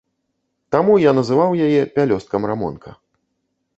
Таму 0.75 0.95
я 1.03 1.11
называў 1.19 1.53
яе 1.67 1.81
пялёсткам 1.99 2.41
рамонка. 2.53 2.89